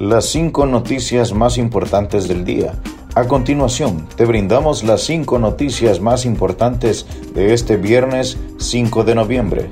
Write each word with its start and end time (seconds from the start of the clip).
las 0.00 0.24
cinco 0.30 0.64
noticias 0.64 1.34
más 1.34 1.58
importantes 1.58 2.26
del 2.26 2.42
día. 2.42 2.72
A 3.14 3.24
continuación, 3.24 4.08
te 4.16 4.24
brindamos 4.24 4.82
las 4.82 5.02
cinco 5.02 5.38
noticias 5.38 6.00
más 6.00 6.24
importantes 6.24 7.04
de 7.34 7.52
este 7.52 7.76
viernes 7.76 8.38
5 8.56 9.04
de 9.04 9.14
noviembre. 9.14 9.70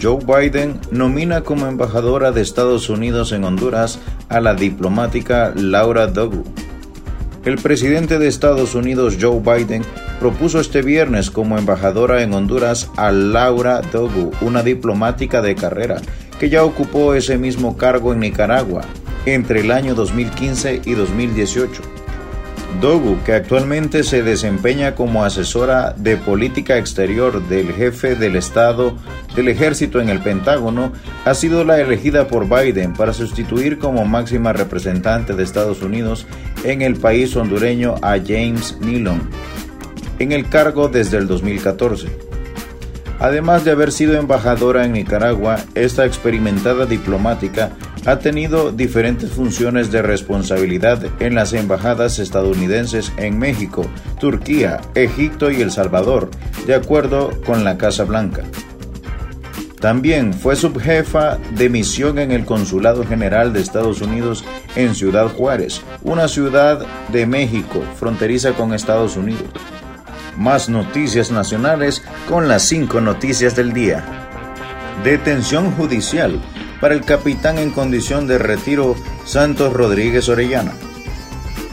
Joe 0.00 0.18
Biden 0.26 0.78
nomina 0.90 1.40
como 1.40 1.68
embajadora 1.68 2.32
de 2.32 2.42
Estados 2.42 2.90
Unidos 2.90 3.32
en 3.32 3.44
Honduras 3.44 3.98
a 4.28 4.40
la 4.40 4.54
diplomática 4.54 5.54
Laura 5.56 6.06
Dogu. 6.06 6.44
El 7.46 7.56
presidente 7.56 8.18
de 8.18 8.28
Estados 8.28 8.74
Unidos, 8.74 9.16
Joe 9.18 9.40
Biden, 9.40 9.84
propuso 10.20 10.60
este 10.60 10.82
viernes 10.82 11.30
como 11.30 11.56
embajadora 11.56 12.22
en 12.22 12.34
Honduras 12.34 12.90
a 12.96 13.10
Laura 13.10 13.80
Dogu, 13.90 14.32
una 14.42 14.62
diplomática 14.62 15.40
de 15.40 15.54
carrera 15.54 16.02
que 16.38 16.50
ya 16.50 16.62
ocupó 16.62 17.14
ese 17.14 17.38
mismo 17.38 17.78
cargo 17.78 18.12
en 18.12 18.20
Nicaragua 18.20 18.82
entre 19.26 19.60
el 19.60 19.70
año 19.70 19.94
2015 19.94 20.82
y 20.84 20.94
2018. 20.94 21.82
Dogu, 22.80 23.22
que 23.24 23.34
actualmente 23.34 24.02
se 24.02 24.22
desempeña 24.22 24.94
como 24.94 25.24
asesora 25.24 25.94
de 25.96 26.16
política 26.16 26.78
exterior 26.78 27.46
del 27.48 27.72
jefe 27.72 28.16
del 28.16 28.36
Estado 28.36 28.96
del 29.36 29.48
Ejército 29.48 30.00
en 30.00 30.08
el 30.08 30.20
Pentágono, 30.20 30.92
ha 31.24 31.34
sido 31.34 31.64
la 31.64 31.80
elegida 31.80 32.26
por 32.26 32.48
Biden 32.48 32.94
para 32.94 33.12
sustituir 33.12 33.78
como 33.78 34.04
máxima 34.04 34.52
representante 34.52 35.34
de 35.34 35.42
Estados 35.42 35.82
Unidos 35.82 36.26
en 36.64 36.82
el 36.82 36.96
país 36.96 37.36
hondureño 37.36 37.96
a 38.02 38.16
James 38.18 38.78
Nilon, 38.80 39.28
en 40.18 40.32
el 40.32 40.48
cargo 40.48 40.88
desde 40.88 41.18
el 41.18 41.26
2014. 41.26 42.08
Además 43.20 43.64
de 43.64 43.70
haber 43.70 43.92
sido 43.92 44.16
embajadora 44.16 44.84
en 44.84 44.94
Nicaragua, 44.94 45.58
esta 45.76 46.04
experimentada 46.04 46.86
diplomática 46.86 47.70
ha 48.04 48.18
tenido 48.18 48.72
diferentes 48.72 49.30
funciones 49.30 49.92
de 49.92 50.02
responsabilidad 50.02 51.04
en 51.20 51.34
las 51.34 51.52
embajadas 51.52 52.18
estadounidenses 52.18 53.12
en 53.16 53.38
México, 53.38 53.86
Turquía, 54.18 54.80
Egipto 54.94 55.50
y 55.50 55.60
El 55.60 55.70
Salvador, 55.70 56.30
de 56.66 56.74
acuerdo 56.74 57.30
con 57.46 57.64
la 57.64 57.78
Casa 57.78 58.04
Blanca. 58.04 58.42
También 59.80 60.32
fue 60.32 60.54
subjefa 60.54 61.38
de 61.56 61.68
misión 61.68 62.20
en 62.20 62.30
el 62.30 62.44
Consulado 62.44 63.04
General 63.04 63.52
de 63.52 63.60
Estados 63.60 64.00
Unidos 64.00 64.44
en 64.76 64.94
Ciudad 64.94 65.26
Juárez, 65.26 65.82
una 66.02 66.28
ciudad 66.28 66.86
de 67.08 67.26
México 67.26 67.82
fronteriza 67.98 68.52
con 68.52 68.74
Estados 68.74 69.16
Unidos. 69.16 69.50
Más 70.36 70.68
noticias 70.68 71.30
nacionales 71.32 72.02
con 72.28 72.48
las 72.48 72.62
cinco 72.62 73.00
noticias 73.00 73.56
del 73.56 73.72
día. 73.72 74.04
Detención 75.02 75.72
judicial 75.72 76.40
para 76.82 76.94
el 76.94 77.04
capitán 77.04 77.58
en 77.58 77.70
condición 77.70 78.26
de 78.26 78.38
retiro 78.38 78.96
Santos 79.24 79.72
Rodríguez 79.72 80.28
Orellana. 80.28 80.72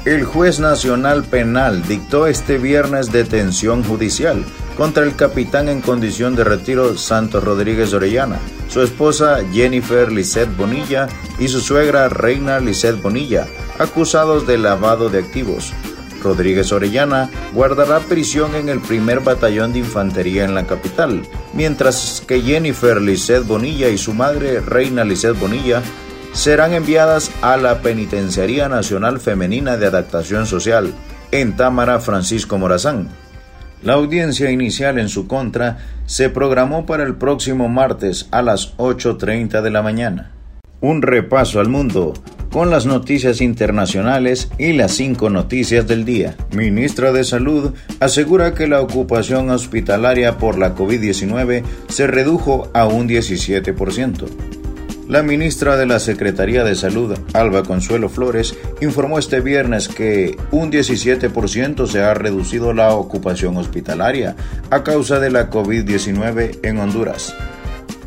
El 0.05 0.23
juez 0.23 0.59
nacional 0.59 1.23
penal 1.23 1.81
dictó 1.81 2.27
este 2.27 2.59
viernes 2.59 3.11
detención 3.11 3.83
judicial 3.83 4.45
contra 4.77 5.03
el 5.03 5.15
capitán 5.15 5.67
en 5.67 5.81
condición 5.81 6.35
de 6.35 6.43
retiro 6.43 6.95
Santos 6.95 7.43
Rodríguez 7.43 7.91
Orellana, 7.91 8.37
su 8.69 8.83
esposa 8.83 9.39
Jennifer 9.51 10.11
Lisset 10.11 10.55
Bonilla 10.55 11.09
y 11.39 11.47
su 11.47 11.59
suegra 11.59 12.07
Reina 12.07 12.59
Lisset 12.59 13.01
Bonilla, 13.01 13.47
acusados 13.79 14.45
de 14.45 14.59
lavado 14.59 15.09
de 15.09 15.17
activos, 15.17 15.73
Rodríguez 16.21 16.71
Orellana 16.71 17.29
guardará 17.53 17.99
prisión 17.99 18.55
en 18.55 18.69
el 18.69 18.79
primer 18.79 19.21
batallón 19.21 19.73
de 19.73 19.79
infantería 19.79 20.45
en 20.45 20.55
la 20.55 20.65
capital, 20.65 21.23
mientras 21.53 22.23
que 22.27 22.41
Jennifer 22.41 23.01
Lisset 23.01 23.45
Bonilla 23.45 23.89
y 23.89 23.97
su 23.97 24.13
madre, 24.13 24.59
Reina 24.59 25.03
Lisset 25.03 25.37
Bonilla, 25.39 25.81
serán 26.33 26.73
enviadas 26.73 27.31
a 27.41 27.57
la 27.57 27.81
Penitenciaría 27.81 28.69
Nacional 28.69 29.19
Femenina 29.19 29.77
de 29.77 29.87
Adaptación 29.87 30.45
Social, 30.45 30.93
en 31.31 31.55
Támara, 31.55 31.99
Francisco 31.99 32.57
Morazán. 32.57 33.09
La 33.81 33.93
audiencia 33.93 34.51
inicial 34.51 34.99
en 34.99 35.07
su 35.09 35.27
contra 35.27 35.77
se 36.05 36.29
programó 36.29 36.85
para 36.85 37.03
el 37.03 37.15
próximo 37.15 37.69
martes 37.69 38.27
a 38.31 38.41
las 38.41 38.75
8.30 38.77 39.61
de 39.61 39.69
la 39.69 39.81
mañana. 39.81 40.31
Un 40.81 41.01
repaso 41.01 41.59
al 41.59 41.69
mundo 41.69 42.13
con 42.51 42.69
las 42.69 42.85
noticias 42.85 43.41
internacionales 43.41 44.49
y 44.57 44.73
las 44.73 44.93
cinco 44.93 45.29
noticias 45.29 45.87
del 45.87 46.05
día. 46.05 46.35
Ministra 46.51 47.11
de 47.11 47.23
Salud 47.23 47.73
asegura 47.99 48.53
que 48.53 48.67
la 48.67 48.81
ocupación 48.81 49.49
hospitalaria 49.49 50.37
por 50.37 50.57
la 50.57 50.75
COVID-19 50.75 51.63
se 51.87 52.07
redujo 52.07 52.69
a 52.73 52.85
un 52.87 53.07
17%. 53.07 54.27
La 55.09 55.23
ministra 55.23 55.75
de 55.75 55.87
la 55.87 55.99
Secretaría 55.99 56.63
de 56.63 56.75
Salud, 56.75 57.17
Alba 57.33 57.63
Consuelo 57.63 58.09
Flores, 58.09 58.55
informó 58.79 59.17
este 59.17 59.39
viernes 59.39 59.87
que 59.87 60.37
un 60.51 60.71
17% 60.71 61.87
se 61.87 62.03
ha 62.03 62.13
reducido 62.13 62.73
la 62.73 62.93
ocupación 62.93 63.57
hospitalaria 63.57 64.35
a 64.69 64.83
causa 64.83 65.19
de 65.19 65.31
la 65.31 65.49
COVID-19 65.49 66.59
en 66.61 66.77
Honduras. 66.77 67.33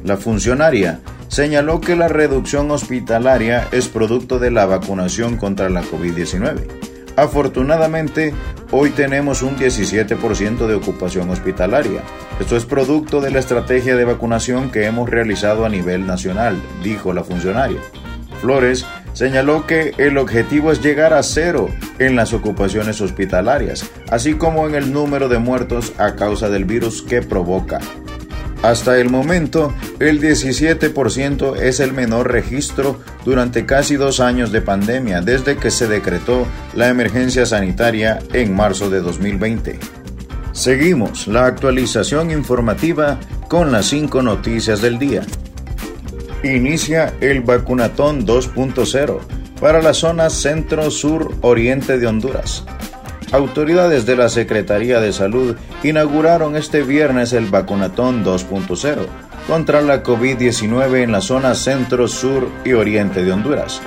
La 0.04 0.16
funcionaria 0.16 1.00
señaló 1.32 1.80
que 1.80 1.96
la 1.96 2.08
reducción 2.08 2.70
hospitalaria 2.70 3.66
es 3.72 3.88
producto 3.88 4.38
de 4.38 4.50
la 4.50 4.66
vacunación 4.66 5.38
contra 5.38 5.70
la 5.70 5.82
COVID-19. 5.82 6.66
Afortunadamente, 7.16 8.34
hoy 8.70 8.90
tenemos 8.90 9.40
un 9.40 9.56
17% 9.56 10.66
de 10.66 10.74
ocupación 10.74 11.30
hospitalaria. 11.30 12.02
Esto 12.38 12.54
es 12.54 12.66
producto 12.66 13.22
de 13.22 13.30
la 13.30 13.38
estrategia 13.38 13.96
de 13.96 14.04
vacunación 14.04 14.70
que 14.70 14.84
hemos 14.84 15.08
realizado 15.08 15.64
a 15.64 15.70
nivel 15.70 16.06
nacional, 16.06 16.60
dijo 16.82 17.14
la 17.14 17.24
funcionaria. 17.24 17.80
Flores 18.42 18.84
señaló 19.14 19.66
que 19.66 19.94
el 19.96 20.18
objetivo 20.18 20.70
es 20.70 20.82
llegar 20.82 21.14
a 21.14 21.22
cero 21.22 21.68
en 21.98 22.14
las 22.14 22.34
ocupaciones 22.34 23.00
hospitalarias, 23.00 23.90
así 24.10 24.34
como 24.34 24.66
en 24.68 24.74
el 24.74 24.92
número 24.92 25.30
de 25.30 25.38
muertos 25.38 25.94
a 25.96 26.14
causa 26.14 26.50
del 26.50 26.66
virus 26.66 27.00
que 27.00 27.22
provoca 27.22 27.80
hasta 28.62 28.98
el 28.98 29.10
momento, 29.10 29.74
el 29.98 30.20
17% 30.20 31.56
es 31.56 31.80
el 31.80 31.92
menor 31.92 32.30
registro 32.30 33.00
durante 33.24 33.66
casi 33.66 33.96
dos 33.96 34.20
años 34.20 34.52
de 34.52 34.62
pandemia 34.62 35.20
desde 35.20 35.56
que 35.56 35.72
se 35.72 35.88
decretó 35.88 36.46
la 36.74 36.88
emergencia 36.88 37.44
sanitaria 37.44 38.20
en 38.32 38.54
marzo 38.54 38.88
de 38.88 39.00
2020. 39.00 39.80
Seguimos 40.52 41.26
la 41.26 41.46
actualización 41.46 42.30
informativa 42.30 43.18
con 43.48 43.72
las 43.72 43.86
cinco 43.86 44.22
noticias 44.22 44.80
del 44.80 44.98
día. 44.98 45.22
Inicia 46.44 47.14
el 47.20 47.40
vacunatón 47.40 48.24
2.0 48.26 49.18
para 49.60 49.82
la 49.82 49.94
zona 49.94 50.30
centro-sur-oriente 50.30 51.98
de 51.98 52.06
Honduras. 52.06 52.64
Autoridades 53.32 54.04
de 54.04 54.14
la 54.14 54.28
Secretaría 54.28 55.00
de 55.00 55.10
Salud 55.10 55.56
inauguraron 55.82 56.54
este 56.54 56.82
viernes 56.82 57.32
el 57.32 57.46
vacunatón 57.46 58.22
2.0 58.22 59.06
contra 59.46 59.80
la 59.80 60.02
COVID-19 60.02 61.02
en 61.02 61.12
la 61.12 61.22
zona 61.22 61.54
centro, 61.54 62.08
sur 62.08 62.50
y 62.62 62.74
oriente 62.74 63.24
de 63.24 63.32
Honduras, 63.32 63.80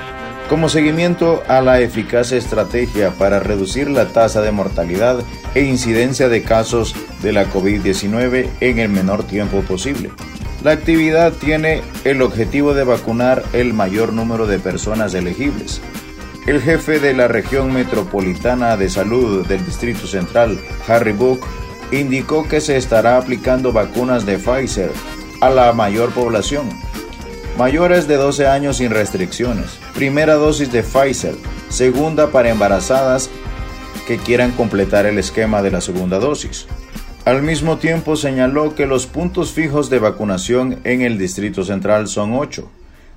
como 0.50 0.68
seguimiento 0.68 1.44
a 1.48 1.62
la 1.62 1.80
eficaz 1.80 2.32
estrategia 2.32 3.12
para 3.12 3.40
reducir 3.40 3.88
la 3.88 4.08
tasa 4.08 4.42
de 4.42 4.52
mortalidad 4.52 5.20
e 5.54 5.62
incidencia 5.62 6.28
de 6.28 6.42
casos 6.42 6.96
de 7.22 7.32
la 7.32 7.46
COVID-19 7.46 8.50
en 8.62 8.80
el 8.80 8.90
menor 8.90 9.26
tiempo 9.26 9.62
posible. 9.62 10.10
La 10.64 10.72
actividad 10.72 11.34
tiene 11.34 11.84
el 12.04 12.24
objetivo 12.24 12.74
de 12.74 12.84
vacunar 12.84 13.44
el 13.54 13.76
mayor 13.76 14.12
número 14.12 14.48
de 14.48 14.58
personas 14.58 15.14
elegibles 15.14 15.82
el 16.46 16.62
jefe 16.62 17.00
de 17.00 17.14
la 17.14 17.28
región 17.28 17.74
metropolitana 17.74 18.78
de 18.78 18.90
salud 18.90 19.46
del 19.48 19.66
Distrito 19.66 20.06
Central, 20.06 20.60
Harry 20.88 21.12
Book, 21.12 21.40
indicó 21.92 22.48
que 22.48 22.62
se 22.62 22.78
estará 22.78 23.18
aplicando 23.18 23.72
vacunas 23.72 24.26
de 24.26 24.38
Pfizer 24.38 24.92
a 25.42 25.50
la 25.50 25.74
mayor 25.74 26.12
población. 26.12 26.70
Mayores 27.58 28.08
de 28.08 28.18
12 28.18 28.48
años 28.48 28.78
sin 28.78 28.92
restricciones. 28.92 29.80
Primera 29.94 30.36
dosis 30.36 30.72
de 30.72 30.84
Pfizer. 30.84 31.36
Segunda 31.70 32.32
para 32.32 32.50
embarazadas 32.50 33.30
que 34.08 34.18
quieran 34.18 34.52
completar 34.52 35.06
el 35.06 35.18
esquema 35.18 35.64
de 35.64 35.72
la 35.72 35.82
segunda 35.82 36.20
dosis. 36.20 36.68
Al 37.24 37.42
mismo 37.42 37.78
tiempo 37.78 38.16
señaló 38.16 38.76
que 38.76 38.86
los 38.86 39.08
puntos 39.08 39.52
fijos 39.52 39.90
de 39.90 39.98
vacunación 39.98 40.80
en 40.84 41.02
el 41.02 41.18
Distrito 41.18 41.64
Central 41.64 42.08
son 42.08 42.34
8 42.36 42.70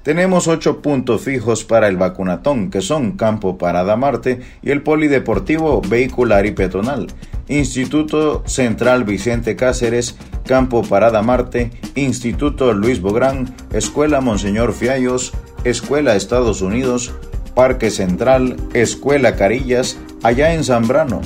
tenemos 0.09 0.49
ocho 0.49 0.81
puntos 0.81 1.21
fijos 1.21 1.65
para 1.65 1.87
el 1.87 1.99
vacunatón, 1.99 2.71
que 2.71 2.81
son 2.81 3.13
Campo 3.13 3.59
Parada 3.59 3.95
Marte 3.95 4.41
y 4.63 4.71
el 4.71 4.81
Polideportivo 4.81 5.83
Vehicular 5.87 6.47
y 6.47 6.53
Peatonal, 6.53 7.09
Instituto 7.47 8.43
Central 8.47 9.05
Vicente 9.05 9.55
Cáceres, 9.55 10.17
Campo 10.47 10.83
Parada 10.83 11.21
Marte, 11.21 11.73
Instituto 11.95 12.73
Luis 12.73 13.03
Bográn, 13.03 13.55
Escuela 13.71 14.23
Monseñor 14.23 14.73
Fiallos, 14.73 15.35
Escuela 15.65 16.17
Estados 16.17 16.63
Unidos, 16.63 17.13
Parque 17.55 17.91
Central, 17.91 18.57
Escuela 18.73 19.37
Carillas, 19.37 19.99
allá 20.23 20.55
en 20.55 20.65
Zambrano, 20.65 21.21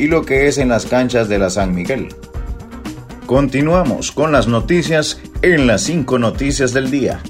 y 0.00 0.08
lo 0.08 0.24
que 0.24 0.48
es 0.48 0.58
en 0.58 0.68
las 0.68 0.84
canchas 0.84 1.28
de 1.28 1.38
la 1.38 1.48
San 1.48 1.76
Miguel. 1.76 2.08
Continuamos 3.26 4.10
con 4.10 4.32
las 4.32 4.48
noticias 4.48 5.20
en 5.42 5.68
las 5.68 5.82
cinco 5.82 6.18
noticias 6.18 6.72
del 6.72 6.90
día. 6.90 7.22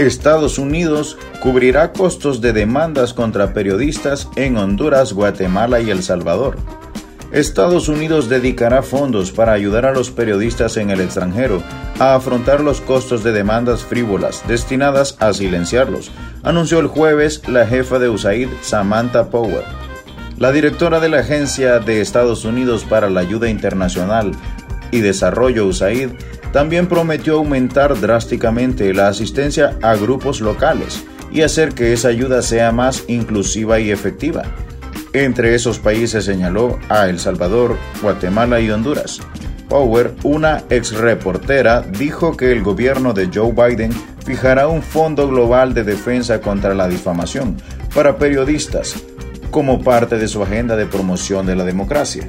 Estados 0.00 0.58
Unidos 0.58 1.18
cubrirá 1.42 1.92
costos 1.92 2.40
de 2.40 2.54
demandas 2.54 3.12
contra 3.12 3.52
periodistas 3.52 4.28
en 4.34 4.56
Honduras, 4.56 5.12
Guatemala 5.12 5.80
y 5.80 5.90
El 5.90 6.02
Salvador. 6.02 6.56
Estados 7.32 7.88
Unidos 7.88 8.30
dedicará 8.30 8.82
fondos 8.82 9.30
para 9.30 9.52
ayudar 9.52 9.84
a 9.84 9.92
los 9.92 10.10
periodistas 10.10 10.78
en 10.78 10.88
el 10.88 11.02
extranjero 11.02 11.62
a 11.98 12.14
afrontar 12.14 12.62
los 12.62 12.80
costos 12.80 13.22
de 13.22 13.32
demandas 13.32 13.82
frívolas 13.82 14.42
destinadas 14.48 15.16
a 15.20 15.34
silenciarlos, 15.34 16.10
anunció 16.42 16.78
el 16.78 16.86
jueves 16.86 17.46
la 17.46 17.66
jefa 17.66 17.98
de 17.98 18.08
USAID, 18.08 18.48
Samantha 18.62 19.28
Power. 19.28 19.64
La 20.38 20.50
directora 20.50 20.98
de 21.00 21.10
la 21.10 21.18
Agencia 21.18 21.78
de 21.78 22.00
Estados 22.00 22.46
Unidos 22.46 22.86
para 22.88 23.10
la 23.10 23.20
Ayuda 23.20 23.50
Internacional 23.50 24.32
y 24.90 25.00
Desarrollo 25.00 25.66
USAID 25.66 26.08
también 26.52 26.86
prometió 26.86 27.36
aumentar 27.36 28.00
drásticamente 28.00 28.92
la 28.92 29.08
asistencia 29.08 29.76
a 29.82 29.94
grupos 29.94 30.40
locales 30.40 31.04
y 31.32 31.42
hacer 31.42 31.74
que 31.74 31.92
esa 31.92 32.08
ayuda 32.08 32.42
sea 32.42 32.72
más 32.72 33.04
inclusiva 33.08 33.78
y 33.78 33.90
efectiva. 33.90 34.42
Entre 35.12 35.54
esos 35.54 35.78
países 35.78 36.24
señaló 36.24 36.78
a 36.88 37.08
El 37.08 37.18
Salvador, 37.18 37.76
Guatemala 38.02 38.60
y 38.60 38.70
Honduras. 38.70 39.20
Power, 39.68 40.14
una 40.24 40.64
ex 40.70 40.92
reportera, 40.92 41.82
dijo 41.82 42.36
que 42.36 42.50
el 42.50 42.62
gobierno 42.62 43.12
de 43.12 43.30
Joe 43.32 43.52
Biden 43.52 43.92
fijará 44.24 44.66
un 44.66 44.82
fondo 44.82 45.28
global 45.28 45.74
de 45.74 45.84
defensa 45.84 46.40
contra 46.40 46.74
la 46.74 46.88
difamación 46.88 47.56
para 47.94 48.18
periodistas 48.18 48.96
como 49.50 49.82
parte 49.82 50.16
de 50.16 50.28
su 50.28 50.42
agenda 50.42 50.76
de 50.76 50.86
promoción 50.86 51.46
de 51.46 51.56
la 51.56 51.64
democracia. 51.64 52.28